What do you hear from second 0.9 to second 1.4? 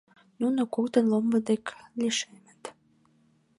ломбо